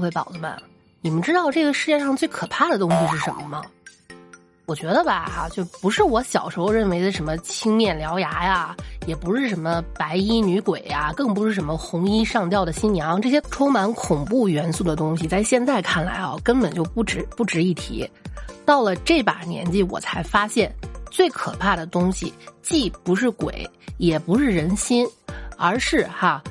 [0.00, 0.50] 各位宝子们，
[1.02, 3.62] 你们知道这个世界上最可怕的东西是什么吗？
[4.64, 8.74] 我觉得吧，哈，就不是我小时候认为的什么青面獠牙呀，
[9.06, 18.10] 也不是什么白衣女鬼呀，更不是什么红衣上吊的新娘，这些充满恐怖元素的东西，在现在看来啊，根本就不值不值一提。
[18.64, 20.74] 到了这把年纪，我才发现，
[21.10, 22.32] 最可怕的东西
[22.62, 25.06] 既不是鬼，也不是人心，
[25.58, 26.42] 而是哈，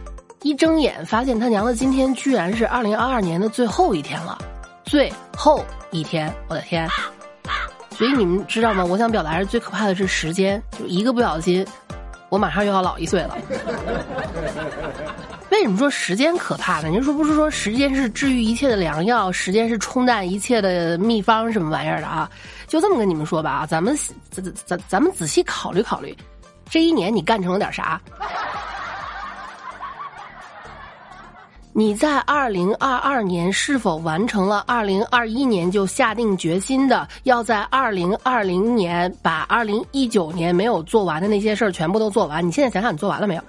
[0.42, 4.38] 一睁眼发现他娘的今天居然是二零二二年的最后一天了，
[4.86, 6.88] 最后一天，我的天！
[7.92, 8.86] 所以你们知道吗？
[8.86, 11.66] 我想表达是最可怕的是时间，就一个不小心，
[12.30, 13.38] 我马上又要老一岁了。
[15.52, 16.88] 为什么说时间可怕呢？
[16.88, 22.32] 您说不是说时间是治愈一切的良药，时间是冲淡一切的秘方什么玩意儿的啊？
[22.66, 23.94] 就这么跟你们说吧啊，咱们
[24.32, 26.16] 咱咱咱们仔细考虑考虑，
[26.70, 28.00] 这一年你干成了点啥？
[31.80, 42.46] 你在二零二二年是否完成了二零二一年就下定决心的要在二零二零年把二零一九年没有做完的那些事儿全部都做完？
[42.46, 43.42] 你现在想想，你做完了没有？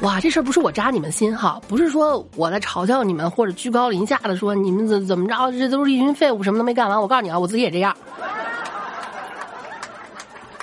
[0.00, 7.00] 哇，这事儿不是我扎你们心哈，不是说我在嘲笑你们或者居高临下的说你们怎怎么着，这都是一群废物，什么都没干完。
[7.00, 7.96] 我告诉你啊，我自己也这样。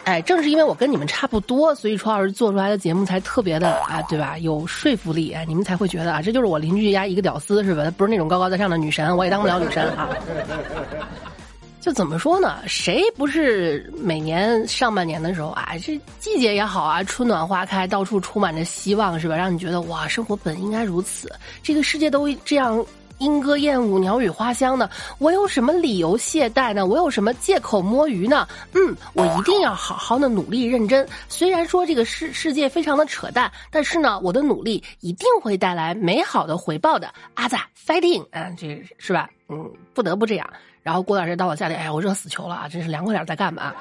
[0.06, 4.38] 哎，正是因为我跟你们差不多，所以楚老师做出来的节目才特别的啊，对吧？
[4.38, 7.84] 有说服力，你们才会觉得啊，这就是我邻居家一个屌丝，是吧？
[7.84, 10.10] 他不是那种高高在上的女神，我也当不了女神啊。
[11.82, 12.58] 就怎么说呢？
[12.68, 19.36] 谁不是每年上半年的时候啊，这季节也好啊，春暖花开，到处充满着希望，是吧？
[19.36, 21.32] 让你觉得哇，生活本应该如此，
[21.64, 22.86] 这个世界都这样。
[23.20, 24.90] 莺歌燕舞，鸟语花香呢？
[25.20, 26.86] 我有什么理由懈怠呢？
[26.86, 28.48] 我有什么借口摸鱼呢？
[28.74, 31.08] 嗯，我一定要好好的努力认真。
[31.30, 37.14] 虽然说这个世世界非常的扯淡，但是呢，我的努力一定会带来美好的回报的。
[37.36, 38.26] 阿仔，fighting！
[38.32, 39.30] 啊，这是吧？
[39.48, 40.50] 嗯，不得不这样。
[40.84, 42.68] 然后过段时间到了夏天，哎呀，我热死球了啊！
[42.68, 43.74] 真是凉快点再干吧。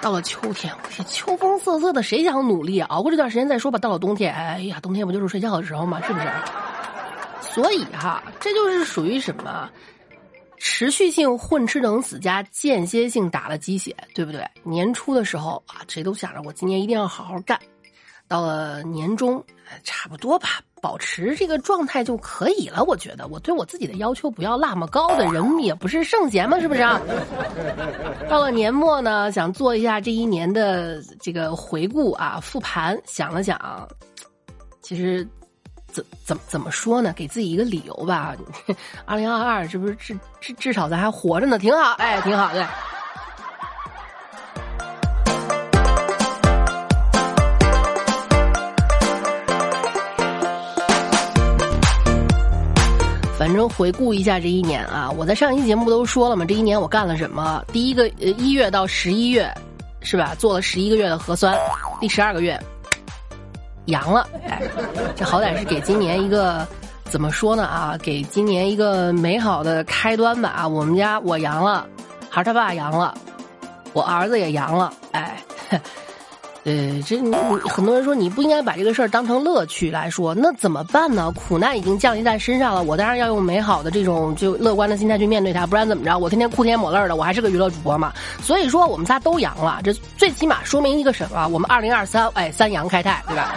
[0.00, 2.80] 到了秋天，天，秋风瑟瑟的，谁想努力？
[2.82, 3.78] 熬过这段时间再说吧。
[3.78, 6.00] 到了冬天，哎呀，冬天不就是睡觉的时候吗？
[6.06, 6.26] 是不是？
[7.54, 9.70] 所以哈，这就是属于什么？
[10.58, 14.42] 持续性混吃等死加间歇性打了鸡血，对不对？
[14.62, 17.58] 年初的时候啊，谁都想着我今年一定要好好干。
[18.26, 19.44] 到了年终，
[19.82, 22.82] 差不多吧，保持这个状态就可以了。
[22.84, 26.98] 我觉得我对我自己的要求不要那么高的人也不是圣贤嘛，是不是啊？
[28.28, 33.86] 到了年末呢，想做一下这一年的这个回顾啊，复盘，想了想，
[34.80, 35.28] 其实。
[35.94, 37.12] 怎怎怎么说呢？
[37.14, 38.34] 给自己一个理由吧。
[39.04, 42.66] 二零二二，这不是至至至少咱还活着呢，挺好，哎，挺好的。
[53.38, 56.44] 反正回顾一下这一年啊，我在上一期节目不都说了吗？
[56.44, 57.64] 这一年我干了什么？
[57.72, 59.48] 第一个呃一月到十一月，
[60.00, 60.34] 是吧？
[60.40, 61.56] 做了十一个月的核酸，
[62.00, 62.60] 第十二个月。
[63.86, 64.62] 阳了，哎，
[65.14, 66.66] 这好歹是给今年一个
[67.10, 67.96] 怎么说呢啊？
[68.02, 70.66] 给今年一个美好的开端吧啊！
[70.66, 71.86] 我们家我阳了，
[72.30, 73.14] 孩他爸阳了，
[73.92, 75.36] 我儿子也阳了，哎，
[76.64, 77.18] 呃，这
[77.68, 81.30] 很多人说你不应该把这个事儿当成乐趣来说，那怎么办呢？
[81.32, 86.16] 苦难已经降临在身上了，我当然要用美好的这种就乐观的心态去面对它，不然怎么着？
[86.16, 88.14] 我天天哭天抹泪的，我还是个娱乐主播嘛。
[88.42, 91.46] 所以说我们仨都阳了，这最起码说明一个什么？
[91.48, 93.54] 我们二零二三哎三阳开泰，对吧？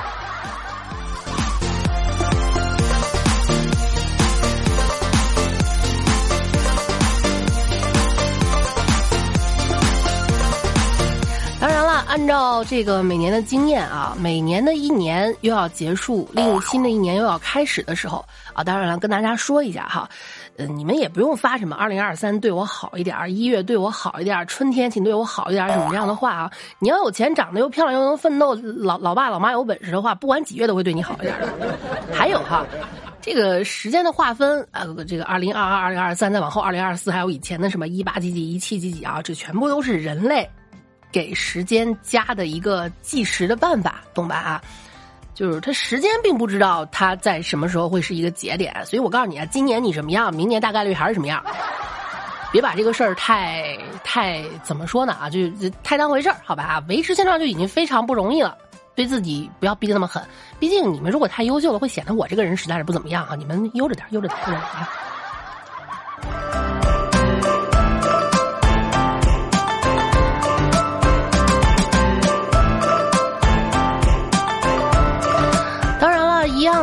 [12.18, 20.10] 按照这个每年的经验啊，每年的一年又要结束，另新的一年又要开始的时候啊，当然了，跟大家说一下哈，
[20.58, 26.52] 呃，你们也不用发什么二零二三对我好一点，一月对我好一点，春天请对我好一点什么样的话啊。
[26.80, 31.78] 你要有钱，长得又漂亮，又能奋斗，老老爸老妈有本事的话，不管几月都会对你好一点的。
[32.12, 32.66] 还有哈，
[33.22, 40.50] 这个时间的划分啊，这个二零二二、二零二三，再往后二零二四，还有以前的什么一八几几、一七几几啊，这全部都是人类。
[41.18, 44.36] 给时间加的一个计时的办法，懂吧？
[44.36, 44.62] 啊，
[45.34, 51.44] 就是他时间并不知道他在什么时候会是一个节点，所以我告诉你啊，今年你什么样，明年大概率还是什么样。
[52.54, 55.40] 别把这个事儿太太怎么说呢啊，就
[55.84, 56.84] 太当回事儿，好吧啊？
[56.88, 58.56] 维持现状就已经非常不容易了，
[58.94, 60.22] 对自己不要逼得那么狠。
[60.60, 63.34] 毕竟你们如果太优秀了，会显得我这个人实在是不怎么样啊。
[63.36, 64.88] 你们悠着点，悠着点，悠着点啊。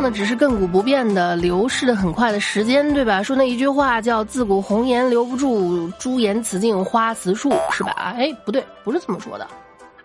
[0.04, 3.22] 那，只是亘古不变的流逝的很快的时间，对吧？
[3.22, 8.12] 说那一句话叫“自古红颜留不住，朱颜辞镜花辞树”，是吧？
[8.14, 9.46] 哎，不对，不是这么说的。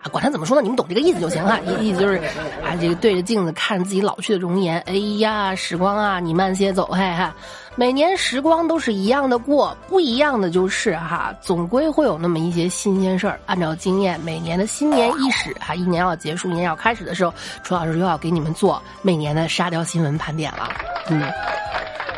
[0.02, 1.58] 啊，管他怎么说呢，你们懂这个意思就行哈。
[1.60, 2.16] 意意思就是，
[2.64, 7.34] 啊，这个对着镜子看自己老去的容颜，哎呀，时光啊，你慢些走，嘿哈。
[7.76, 13.38] 每年时光都是一样的过，不一样的就是哈，总归会有那么一些新鲜事儿。
[13.46, 17.32] 按照经验，每年的新年伊始，哈，一年要结束，一年要开始的时候，
[17.62, 20.68] 楚老师又要给你们做每年的沙雕新闻盘点了。
[21.10, 21.22] 嗯，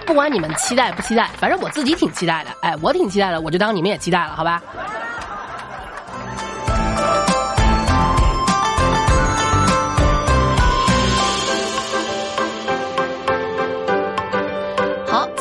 [0.07, 2.51] 不管你们期待不期待，反正我自己挺期待的。
[2.61, 4.63] 哎，我挺期待的，我就当你们也期待了，好吧？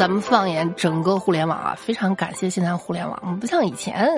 [0.01, 4.09] 咱们放眼整个互联网啊，非常感谢现在互联网，不像以前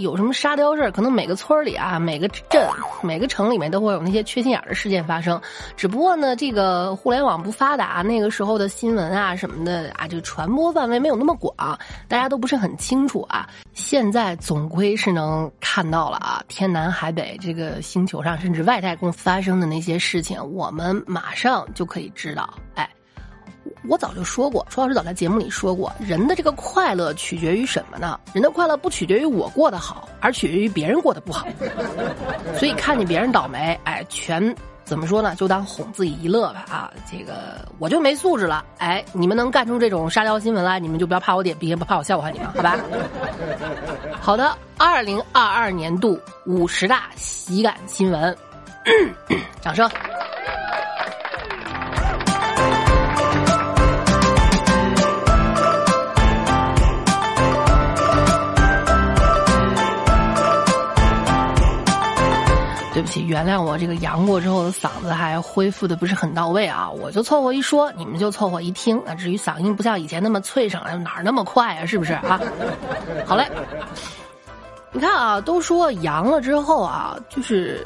[0.00, 2.68] 有什么沙雕事儿，可能每个村里啊、每个镇、
[3.00, 5.40] 每个城里面都会有那些缺心眼儿的事件发生。
[5.76, 11.78] 只不过呢，这个互联网不发达，那个时候的新闻啊什么的啊，这个传播范围没有那么广，
[12.08, 13.48] 大家都不是很清楚啊。
[13.72, 22.52] 现在总归是能看到了啊，天南海北这个星球上，甚至外太空发生的那些事情，我们马上就可以知道。
[22.74, 22.90] 哎。
[23.86, 28.18] 我早就说过，楚老师早在节目里说过，人的这个快乐取决于什么呢？
[28.32, 31.46] 人的快乐不取决于我过得好，而取决于别人过得不好。
[32.56, 34.54] 所以看见别人倒霉，哎，全
[34.84, 35.34] 怎么说呢？
[35.36, 36.92] 就当哄自己一乐吧啊！
[37.10, 42.78] 这个我就没素质了，哎，你们能干出这种沙雕新闻来，你们就不要怕我点鼻，不怕我笑话你们，好吧？
[44.20, 48.36] 好的，二零二二年度五十大喜感新闻，
[49.60, 49.88] 掌声。
[62.94, 66.88] 对不起，原谅我这个阳过之后的嗓子还恢复的不是很到位啊！
[66.88, 69.14] 我就凑合一说，你们就凑合一听啊。
[69.16, 71.84] 至于嗓音不像以前那么脆声，哪儿那么快啊？
[71.84, 72.40] 是不是啊？
[73.26, 73.50] 好嘞，
[74.92, 77.84] 你看啊，都说阳了之后啊，就是。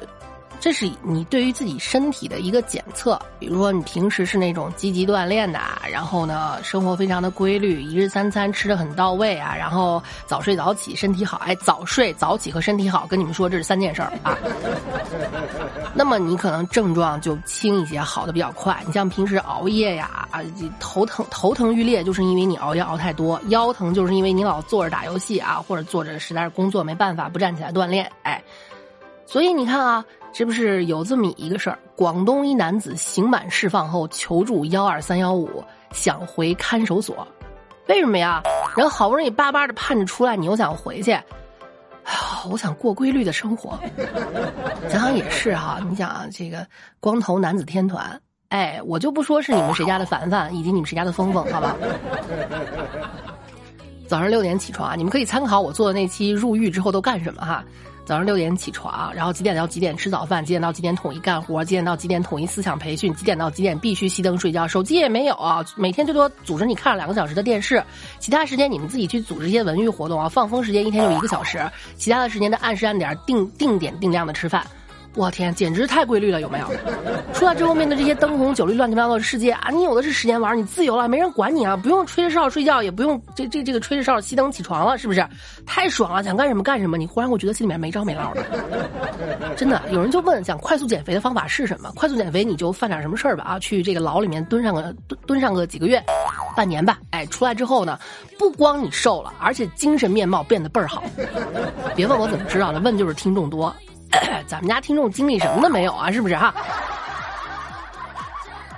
[0.61, 11.39] 这是你对于自己身体的一个检测，比如说你平时是那种积极锻炼的，然后呢生活非常的规律，一日三餐吃的很到位啊，然后早睡早起，身体好。
[11.39, 14.37] 哎，早睡早起和身体好，跟你们说这是三件事儿啊。
[15.95, 18.83] 那么你可能症状就轻一些，好的比较快。
[18.85, 20.41] 你像平时熬夜呀，啊
[20.81, 28.11] 头疼头疼欲裂，就是因为你熬夜熬太多；腰疼就是因为你老坐着打游戏啊，或者坐着实在是工作没办法不站起来锻炼。
[28.25, 28.43] 哎，
[29.25, 30.05] 所以你看啊。
[30.33, 31.79] 是不是有这么一个事儿？
[31.97, 37.27] 广东一男子刑满释放后求助幺二三幺五，想回看守所，
[37.89, 38.41] 为什么呀？
[38.77, 41.19] 人好不容易巴巴的盼着出来，你又想回去？
[42.49, 43.79] 我想过规律的生活。
[44.89, 46.65] 想想也是哈，你想这个
[47.01, 48.21] 光头男子天团，
[48.51, 51.77] 哎，我就不说是你们谁家的凡凡，以及你们谁家的峰峰，好吧？
[54.07, 57.65] 早上六点起床，你们可以参考我做的那期入狱之后都干什么哈。
[58.09, 60.43] 早上六点起床，然后几点到几点吃早饭？
[60.43, 61.63] 几点到几点统一干活？
[61.63, 63.13] 几点到几点统一思想培训？
[63.13, 64.67] 几点到几点必须熄灯睡觉？
[64.67, 65.37] 手机也没有，
[65.77, 67.85] 每天最多组织你看了两个小时的电视，
[68.19, 70.27] 其他时间你们自己去组织一些文娱活动啊。
[70.27, 71.61] 放风时间一天就一个小时，
[71.99, 74.67] 其他的时间的按时按点定定点定量的吃饭。
[75.19, 76.67] 我天，简直太规律了，有没有？
[77.35, 85.27] 出来之后面对这些灯红酒绿、乱七八糟的世界啊，你有的是时间玩，你自由了，没人管你啊，不用吹着哨睡觉，也不用这这这个吹着哨熄灯起床了，是不是？
[85.67, 86.97] 太爽了，想干什么干什么。
[86.97, 88.45] 你忽然会觉得心里面没着没落的。
[89.57, 91.91] 真的，有人就问，想快速减肥的方法是什么？
[91.97, 96.01] 快速减肥你就犯点什么事儿吧啊，去这个牢里面蹲上个蹲蹲上个几个月，
[96.55, 97.01] 半年吧。
[97.11, 97.99] 哎，出来之后呢，
[98.39, 101.03] 不光你瘦了，而且精神面貌变得倍儿好。
[101.97, 103.75] 别问我怎么知道的，问就是听众多。
[104.47, 106.11] 咱们家听众经历什么都没有啊？
[106.11, 106.55] 是不是哈？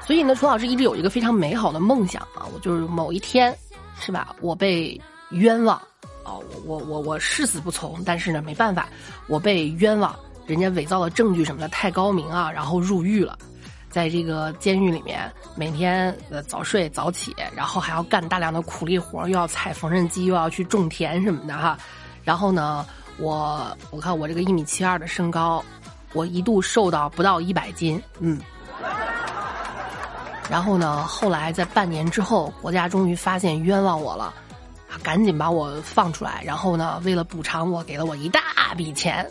[0.04, 3.56] 所以呢，楚老师一直有一个非常美好的梦想啊，我就是某一天，
[4.00, 4.34] 是吧？
[4.40, 5.80] 我被冤枉，
[6.25, 8.88] 哦，我我我我誓死不从，但是呢，没办法，
[9.28, 10.12] 我被冤枉，
[10.46, 13.38] 人家伪造的证据什么的太高明啊，然后入狱了，
[13.88, 21.78] 在这个监狱里面，每天呃早睡早起，然后还要干大量的苦力活，又要踩缝纫机，又要去种田什么的哈，
[22.25, 22.84] 然后呢。
[23.20, 25.62] 我我看我这个一米七二的身高，
[26.12, 28.40] 我一度瘦到不到一百斤，嗯。
[30.48, 34.34] 然后呢，后来在半年之后，国家终于发现冤枉我了，
[35.00, 36.42] 赶紧把我放出来。
[36.44, 38.40] 然后呢，为了补偿我，给了我一大
[38.76, 39.24] 笔钱。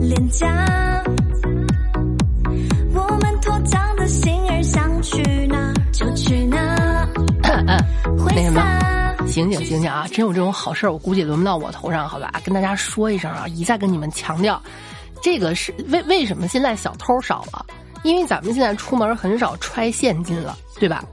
[0.00, 0.48] 脸颊，
[2.94, 6.58] 我们脱缰的心儿想去哪就去哪。
[7.42, 8.69] 那什么？
[9.30, 10.06] 醒醒醒醒啊！
[10.10, 12.32] 真有这种好事儿，我估计轮不到我头上，好吧？
[12.44, 14.60] 跟大家说一声啊，一再跟你们强调，
[15.22, 17.64] 这个是为为什么现在小偷少了？
[18.02, 21.04] 因为咱们现在出门很少揣现金了，对吧？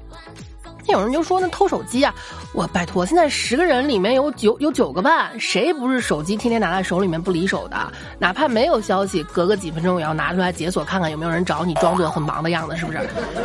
[0.88, 2.16] 那有人就说那偷手机啊，
[2.54, 7.92] 我拜托，现在十个人里面有九有九个半，谁不是手机天天拿在手里面不离手的？
[8.18, 13.00] 哪怕没有消息，隔个几分钟也要拿出来解锁看看有没有人找你，装作很忙的样子，是不是？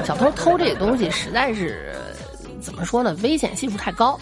[0.04, 1.92] 小偷偷这些东西实在是
[2.60, 3.14] 怎么说呢？
[3.24, 4.16] 危险系数太高，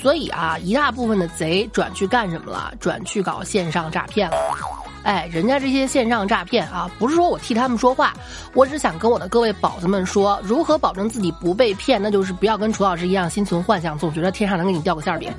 [0.00, 2.72] 所以啊，一大部分的贼转去干什么了？
[2.80, 4.36] 转去搞线上诈骗了。
[5.02, 8.12] 哎，人家这些线上诈骗啊，不是说我替他们说话，
[8.54, 15.32] 我只想跟我的各位宝子们说，如何保证自己不被骗，那就是不要跟楚老师一样心存幻想，总觉得天上能给你掉个馅儿饼。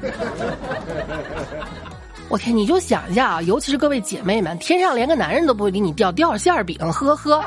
[2.27, 7.43] 我天，你就想一下啊，尤其是各位姐妹们，天上连个男人都不会给你掉，掉馅儿饼，呵呵。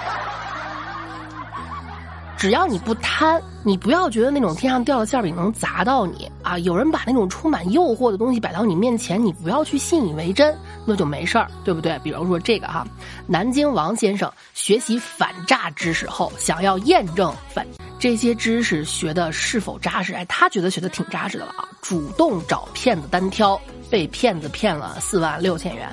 [2.37, 6.59] 只要你不贪，你不要觉得那种天上掉的馅饼能砸到你啊！
[6.59, 11.99] 有人把那种充满诱惑的东西摆到你面前，你不要去信以为真，那就没事儿，对不对？
[12.01, 12.87] 比如说这个哈，
[13.27, 17.67] 南京王先生学习反诈知识后，想要验证反
[17.99, 25.89] 这些知识学的是否扎实，哎，他觉得学的挺扎实的了啊，主动找骗子单挑，被骗子骗了四万六千元。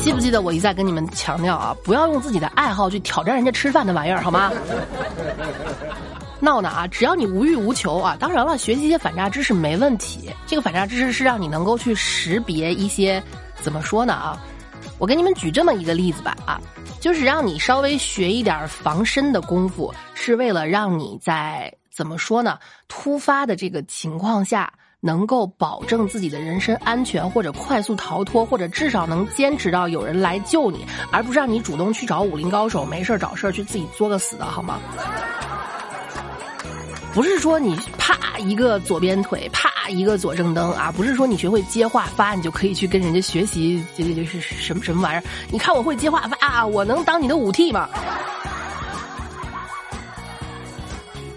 [0.00, 4.52] 记不记得我一再跟你们强调啊，不要用自己的爱好去挑战人家吃饭的玩意儿，好吗？
[6.40, 6.86] 闹呢啊！
[6.86, 10.30] 只要你无欲无求啊，当然了，学习一些反诈知识没问题。
[10.46, 13.22] 这个反诈知识是让你能够去识别一些，
[13.62, 14.38] 怎么说呢啊？
[14.98, 16.60] 我给你们举这么一个例子吧啊，
[17.00, 22.58] 就是让你稍微学一点防身的功夫，是为了让你在怎么说呢？
[22.88, 24.70] 突发的这个情况下。
[25.04, 34.80] 能够保证自己的人身安全，或者快速逃脱，或者至少能坚持到有人来救你，而不是让你主动去找武林高手，没事找事去自己作个死的好吗？
[37.12, 45.22] 不是说你啪一个左边腿，啪一个左正蹬啊，不是说你学会接话发，你就可以去跟人家学习这这这是什么什么玩意儿？
[45.50, 47.88] 你看我会接话发啊，我能当你的武替吗？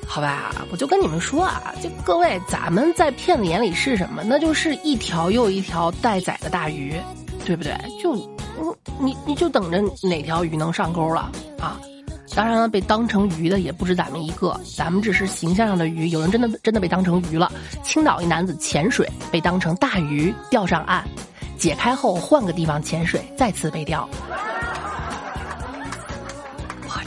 [0.07, 4.23] 好吧，我就跟你们说啊，就各位，咱们在骗子眼里是什么？
[4.23, 6.95] 那就是一条又一条待宰的大鱼，
[7.45, 7.77] 对不对？
[8.01, 8.15] 就，
[8.99, 11.79] 你你就等着哪条鱼能上钩了啊！
[12.33, 17.51] 当然了，被当成鱼的也不止咱们一个，咱们只是形象上的鱼，有人真的真的被当成鱼了。
[17.83, 21.03] 青岛一男子潜水被当成大鱼钓上岸，
[21.57, 24.07] 解开后换个地方潜水，再次被钓。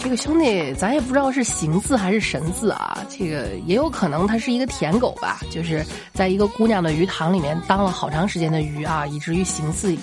[0.02, 2.99] 这个兄弟，咱也不知道是形似还是神似啊。
[3.09, 9.95] 这个也有可能他是一个舔狗吧，就是在一个姑娘的鱼塘里面当了好长时间的鱼啊，以至于形似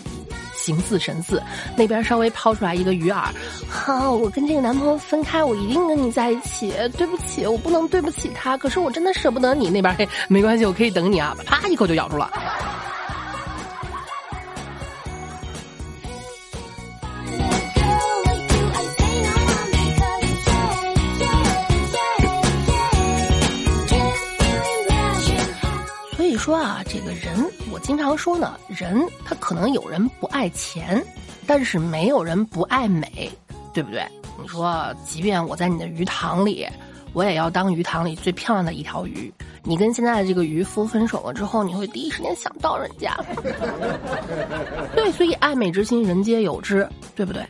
[0.56, 1.42] 形似神似。
[1.76, 3.26] 那边稍微抛出来一个鱼饵，
[3.68, 6.72] 好，我跟这个男朋友分开，我一定跟你在一起。
[6.96, 9.68] 对不起，我不能对不起他，可是我真的舍不得你。
[9.68, 12.32] 那边嘿，没关系，我可以等你啊，啪一口就咬住了。
[26.48, 27.38] 说啊，这个人，
[27.74, 31.06] 我经常说呢，人他可能有人不爱钱，
[31.46, 33.30] 但是没有人不爱美，
[33.74, 34.08] 对不对？
[34.42, 36.66] 你说，即便我在你的鱼塘里，
[37.12, 39.30] 我也要当鱼塘里最漂亮的一条鱼。
[39.62, 43.14] 你跟现在的这个渔夫分手了之后，你会第一时间想到人家。
[44.96, 47.46] 对，所以爱美之心，人皆有之，对不对？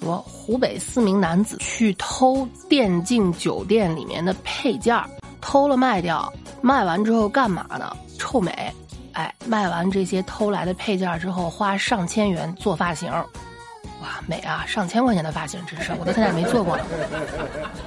[0.00, 4.98] 说湖北四名男子去偷电竞酒店里面的配件，
[5.38, 7.94] 偷了卖掉，卖完之后干嘛呢？
[8.28, 8.70] 臭美，
[9.12, 14.66] 哎，卖完这些偷来的配件之后，花上千元做发型，哇，美啊！
[14.66, 16.78] 上千块钱的发型，真是我到现在没做过。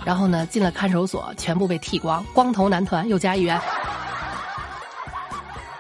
[0.03, 3.53] 然后呢，进了看守所，全部被剃光，光头男团又加一元。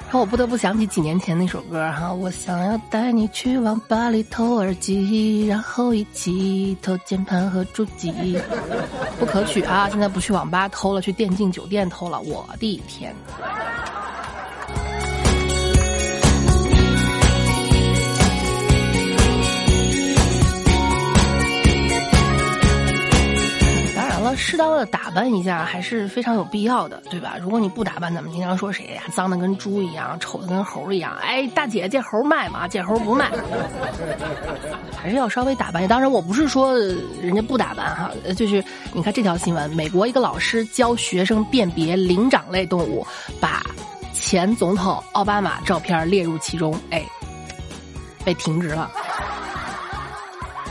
[0.01, 8.39] 然后我不得不想起几年前那首歌哈，我想要带你去网吧里偷耳机，然后一起偷键盘和主机。
[9.19, 9.89] 不可取啊！
[9.89, 13.15] 现在不去网吧偷了，去电竞酒店偷了，我的天！
[24.35, 27.35] 适当的打扮一下还是非常有必要的，对吧？
[27.41, 29.03] 如果你不打扮，咱们经常说谁呀？
[29.13, 31.15] 脏的跟猪一样，丑的跟猴一样。
[31.21, 32.67] 哎，大姐，这猴卖吗？
[32.67, 33.31] 这猴不卖，
[34.95, 35.87] 还是要稍微打扮。
[35.87, 36.77] 当然，我不是说
[37.21, 43.05] 人家不打扮哈，就是你看这条新闻，美国一个老师教学生辨别灵长类动物，
[43.39, 43.63] 把
[44.13, 47.03] 前总统奥巴马照片列入其中，哎，
[48.23, 48.91] 被停职了。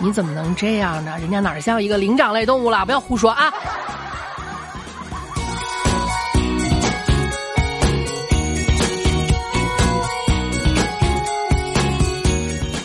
[0.02, 1.19] 你怎么能这样呢？
[1.21, 2.87] 人家哪像一个灵长类动物了？
[2.87, 3.52] 不要胡说啊！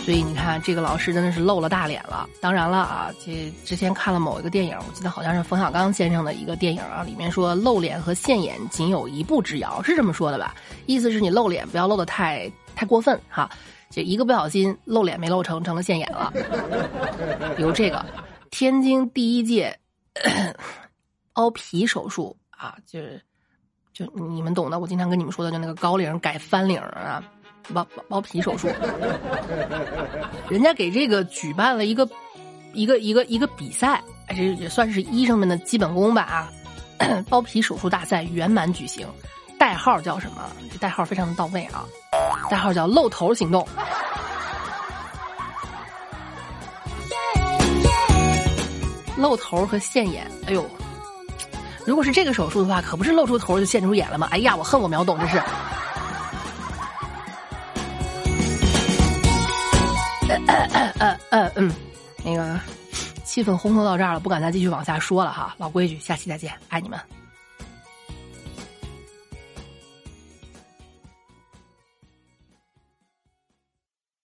[0.04, 2.30] 所以你看，这个老师真的是露了大脸了。
[2.42, 10.54] 当然了啊，这之前看了某一个电影，我记得好像是冯小刚先生的一个电影啊，里面说露脸和现眼仅有一步之遥，是这么说的吧？
[10.86, 13.50] 意思是你露脸不要露的太太过分哈。
[13.96, 16.34] 就一个不小心露脸没露成，成了现眼了。
[17.56, 18.06] 比如这个，
[18.52, 19.80] 天津第一届
[21.34, 23.22] 凹皮手术啊，就是
[23.94, 27.24] 就你们懂的，我经常跟你们说的，就那个高领改翻领啊。
[27.74, 28.68] 包包皮手术，
[30.50, 32.08] 人家给这个举办了一个
[32.74, 36.52] 一个一个一个比赛，这也算是医生们的基本功吧啊！
[37.28, 39.08] 包皮手术大赛圆满举行，
[39.58, 40.48] 代号叫什么？
[40.72, 41.84] 这代号非常的到位啊！
[42.50, 43.68] 代号叫“露头行动”。
[49.18, 50.70] 露头和现眼，哎呦，
[51.86, 54.28] 如果是这个手术的话，可不是露出头就现出眼了吗？
[54.30, 55.42] 哎呀，我恨我秒懂，这是。
[61.00, 61.72] 呃呃嗯，
[62.24, 62.60] 那个
[63.24, 65.56] 气氛烘托到这儿了，不敢再继续往下说了哈。
[65.58, 67.00] 老规矩，下期再见，爱你们。